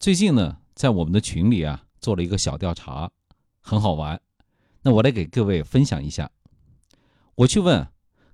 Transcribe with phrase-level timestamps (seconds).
[0.00, 3.10] 最近呢，在我们的群里啊，做了一个小调查，
[3.60, 4.18] 很好玩。
[4.80, 6.30] 那我来给各位分享一下。
[7.34, 7.86] 我去问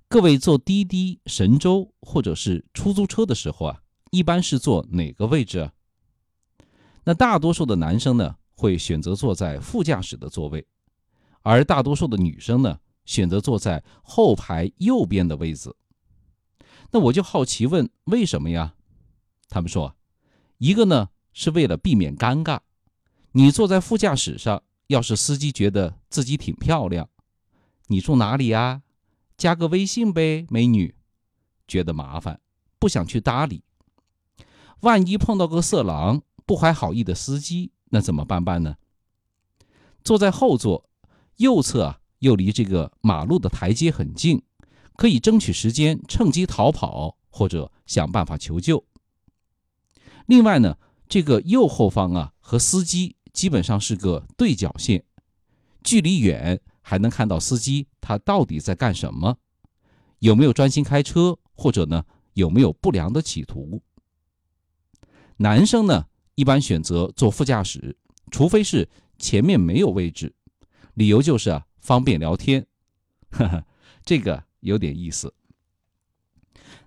[0.07, 3.81] 各位坐滴滴、神州或者是出租车的时候啊，
[4.11, 5.73] 一般是坐哪个位置啊？
[7.03, 10.65] 那大多数的男生呢，会选择坐在副驾驶的座位，
[11.41, 15.75] 而大多数的女生呢，选择坐在后排右边的位子。
[16.91, 18.75] 那我就好奇问，为什么呀？
[19.49, 19.97] 他们说，
[20.59, 22.61] 一个呢是为了避免尴尬，
[23.33, 27.07] 你坐在副驾驶上，要是司机觉得自己挺漂亮，
[27.89, 28.81] 你住哪里呀？
[29.37, 30.95] 加个微信呗，美女，
[31.67, 32.41] 觉得麻烦，
[32.79, 33.63] 不想去搭理。
[34.79, 38.75] 万一碰到个色狼、不怀好意的司机，那怎么办办呢？
[40.03, 40.89] 坐在后座，
[41.35, 44.41] 右侧又离这个马路的台阶很近。
[44.95, 48.83] 可以争取时间，趁机逃跑或者想办法求救。
[50.25, 50.75] 另外呢，
[51.07, 55.03] 这个右后方啊和司机基本上是个对角线，
[55.83, 59.37] 距离远还能看到司机他到底在干什么，
[60.19, 63.81] 有没有专心开车，或者呢有没有不良的企图。
[65.37, 66.05] 男生呢
[66.35, 67.95] 一般选择坐副驾驶，
[68.31, 70.33] 除非是前面没有位置，
[70.93, 72.65] 理由就是啊方便聊天。
[73.31, 73.63] 呵呵，
[74.03, 74.45] 这个。
[74.61, 75.31] 有点意思。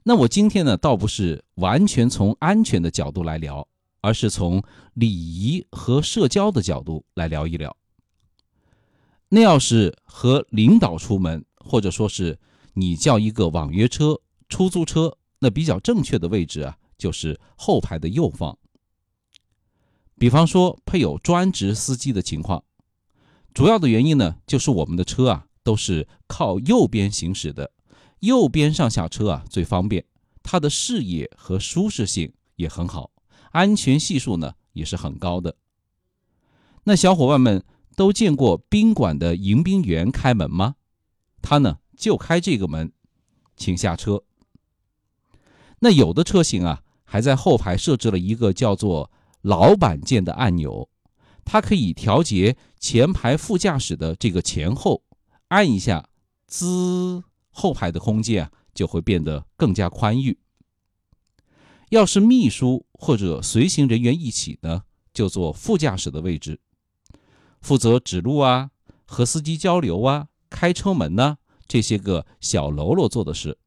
[0.02, 3.66] 那我今天呢，倒不是完全从安全的角度来聊，
[4.00, 4.62] 而是从
[4.94, 7.76] 礼仪和社交的角度来聊一聊。
[9.28, 12.38] 那要是和领导出门，或者说是
[12.74, 18.58] 你叫一个网约车、出租车，那比较正确的位置啊，就是后排的右方。
[20.18, 22.64] 比方说配有专职司机的情况，
[23.54, 25.46] 主要的原因呢，就是我们的车啊。
[25.62, 27.70] 都是靠右边行驶的，
[28.20, 30.06] 右边上下车啊最方便，
[30.42, 33.10] 它的视野和舒适性也很好，
[33.50, 35.56] 安全系数呢也是很高的。
[36.84, 40.76] 那小伙伴们都见过宾馆的迎宾员开门吗？
[41.42, 42.92] 他呢就开这个门，
[43.56, 44.24] 请下车。
[45.80, 49.10] 那有的车型啊还在后排设置了一个叫做
[49.42, 50.88] 老板键的按钮，
[51.44, 55.02] 它可以调节前排副驾驶的这个前后。
[55.48, 56.08] 按一下，
[56.46, 60.38] 滋，后排的空间啊就会变得更加宽裕。
[61.90, 66.60] 要是秘书或者随行人员一起呢，就坐副驾驶的位置，
[67.60, 68.70] 负责指路啊、
[69.04, 71.36] 和司机交流啊、开车门呢
[71.68, 73.58] 这些个小喽啰做的事。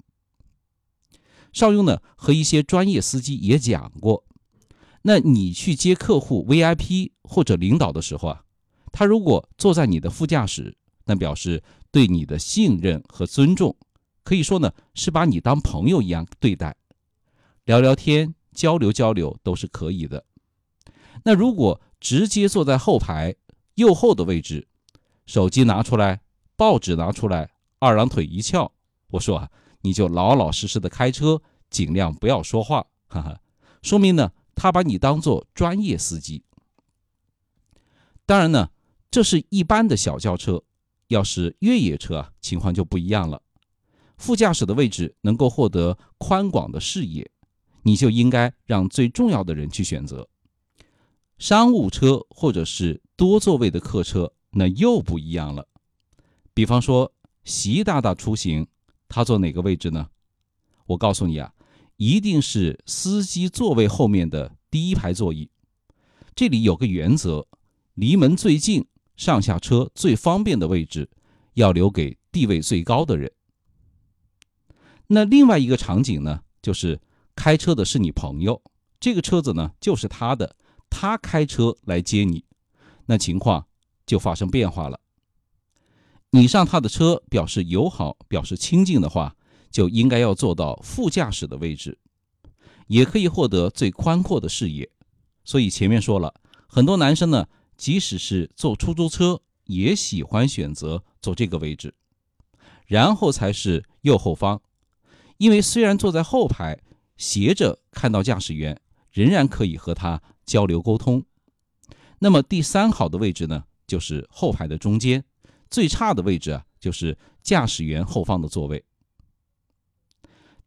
[1.51, 4.25] 邵雍呢和一些专业司机也讲过，
[5.03, 8.44] 那你去接客户、VIP 或者领导的时候啊，
[8.91, 10.75] 他如果坐在你的副驾驶。
[11.06, 13.75] 那表示对你的信任和尊重，
[14.23, 16.73] 可以说呢是把你当朋友一样对待，
[17.66, 20.25] 聊聊天、交流交流都是可以的。
[21.24, 23.35] 那如果直接坐在后排
[23.75, 24.68] 右后的位置，
[25.25, 26.22] 手机拿出来，
[26.56, 28.72] 报纸拿出来，二郎腿一翘，
[29.12, 29.51] 我说啊，
[29.81, 33.40] 你就老老实实的开车，尽量不要说话，哈哈，
[33.81, 36.44] 说明呢他把你当做专业司机。
[38.25, 38.69] 当然呢，
[39.09, 40.63] 这是一般的小轿车。
[41.09, 43.44] 要是越野车啊，情况就不一样了。
[44.18, 47.30] 副驾驶的位置能够获得宽广的视野，
[47.83, 50.27] 你就应该让最重要的人去选择。
[51.38, 55.67] 商务车或者是多座位的客车，那又不一样了。
[56.53, 57.13] 比方说
[57.44, 58.66] 习大大出行，
[59.07, 60.07] 他坐哪个位置呢？
[60.85, 61.53] 我告诉你啊，
[61.97, 65.50] 一定是司机座位后面的第一排座椅。
[66.35, 67.47] 这里有个原则，
[67.94, 68.85] 离门最近。
[69.15, 71.07] 上下车最方便的位置，
[71.53, 73.31] 要留给地位最高的人。
[75.05, 77.00] 那另外一个场景呢，就是
[77.35, 78.61] 开车的是你朋友，
[78.99, 80.55] 这个车子呢就是他的，
[80.89, 82.45] 他开车来接你，
[83.05, 83.66] 那情况
[84.05, 84.99] 就发生变化了。
[86.31, 89.35] 你上他的车表示友好、表示亲近的话，
[89.69, 91.97] 就应该要坐到副驾驶的位置，
[92.88, 94.89] 也可以获得最宽阔的视野。
[95.44, 96.33] 所以前面说了
[96.68, 97.47] 很多男生呢。
[97.75, 101.94] 即使是坐出租车，也喜欢选择坐这个位置，
[102.85, 104.62] 然后才是右后方，
[105.38, 106.80] 因为虽然坐在后排，
[107.18, 108.80] 斜着看到驾驶员，
[109.12, 111.24] 仍然可以和他交流沟通。
[112.19, 115.24] 那么第三好的位置呢，就是后排的中间，
[115.69, 118.83] 最差的位置啊，就是驾驶员后方的座位。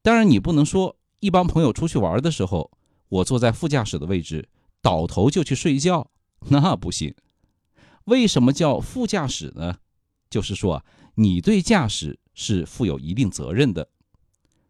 [0.02, 2.70] 当然，你不能说一帮朋友出去玩的时候，
[3.08, 4.48] 我坐在副驾驶的位置，
[4.80, 6.10] 倒头就去睡觉。
[6.48, 7.14] 那不行，
[8.04, 9.78] 为什么叫副驾驶呢？
[10.28, 10.84] 就是说啊，
[11.14, 13.88] 你对驾驶是负有一定责任的，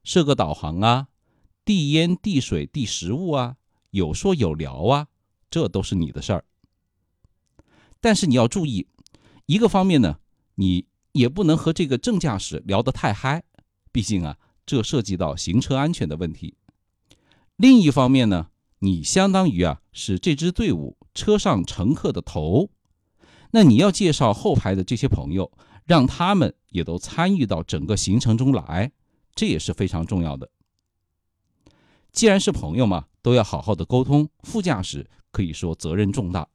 [0.05, 1.09] 设个导航啊，
[1.67, 3.57] 递烟、递水、递食物啊，
[3.91, 5.09] 有说有聊啊，
[5.51, 6.45] 这都是你的事儿。
[8.01, 8.87] 但是你要注意，
[9.47, 10.21] 一个方面呢，
[10.55, 13.43] 你也不能和这个正驾驶聊得太嗨，
[13.91, 16.57] 毕竟啊，这涉及到行车安全的问题。
[17.57, 22.71] 另一方面呢，你相当于啊是这支队伍车上乘客的头，
[23.51, 25.51] 那你要介绍后排的这些朋友，
[25.85, 28.93] 让他们也都参与到整个行程中来，
[29.35, 30.49] 这也是非常重要的。
[32.17, 34.31] 既然是朋友嘛，都要好好的沟通。
[34.43, 36.49] 副驾驶可以说责任重大。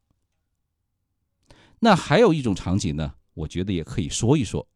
[1.81, 4.67] 那还有一种场景呢，我觉得也可以说一说。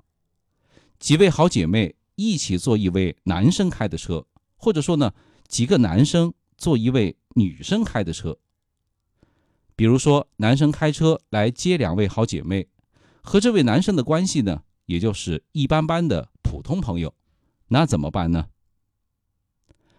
[1.00, 4.28] 几位好姐妹一起坐一位男生开的车，
[4.58, 5.12] 或者说呢，
[5.48, 8.38] 几个男生坐一位女生开的车。
[9.76, 12.68] 比如说，男生开车来接两位好姐妹，
[13.24, 17.16] 和这位男生的关系呢，也就是一般般的普通朋友，
[17.70, 18.50] 那怎么办呢？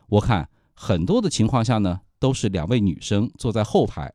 [0.08, 4.12] 我看很多的情况下呢，都是两位女生坐在后排，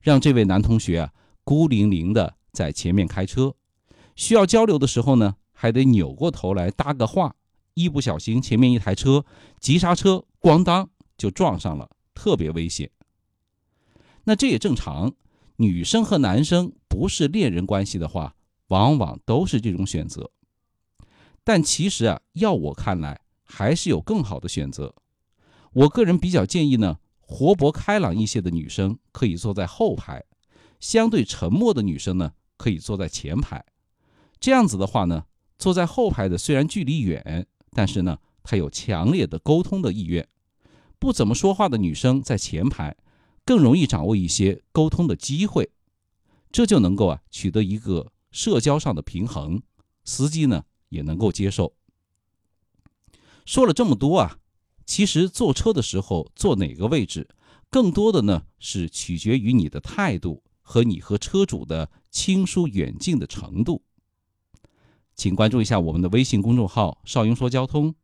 [0.00, 1.12] 让这位男同学啊。
[1.44, 3.56] 孤零零的在前面开车，
[4.14, 7.34] 需要交流的时候呢，还得扭过头来搭个话，
[7.74, 9.24] 一不小心前面一台车
[9.58, 10.88] 急刹车，咣当
[11.18, 12.88] 就撞上了，特别危险。
[14.22, 15.12] 那这也正常，
[15.56, 18.36] 女生和男生不是恋人关系的话，
[18.68, 20.30] 往往都是这种选择。
[21.42, 24.94] 但其实啊，要我看来，还是有更好的选择。
[25.72, 30.24] 我个人比较建议呢，活泼开朗一些的女生可以坐在后排。
[30.78, 33.64] 相对沉默的女生呢，可以坐在前排。
[34.40, 35.24] 这样子的话呢，
[35.58, 40.26] 坐在后排的虽然距离远，但是呢，她有强烈的沟通的意愿。
[40.98, 42.96] 不怎么说话的女生在前排，
[43.44, 45.70] 更容易掌握一些沟通的机会，
[46.50, 49.62] 这就能够啊取得一个社交上的平衡，
[50.04, 51.74] 司机呢也能够接受。
[53.44, 54.38] 说了这么多啊，
[54.84, 57.28] 其实坐车的时候坐哪个位置，
[57.70, 60.42] 更多的呢是取决于你的态度。
[60.64, 63.82] 和你和车主的亲疏远近的程度，
[65.16, 67.94] 请关注一下我们的微信公众号“少英说交通”。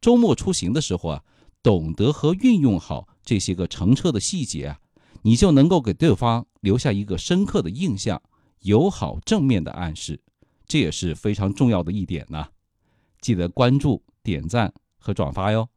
[0.00, 1.24] 周末出行的时候啊，
[1.62, 4.80] 懂得和运用好这些个乘车的细节啊，
[5.22, 8.20] 你就能够给对方留下一个深刻的印象，
[8.62, 10.20] 友好正面的暗示，
[10.66, 12.48] 这也是非常重要的一点呢。
[13.20, 15.68] 记得关注、点赞和转发哟。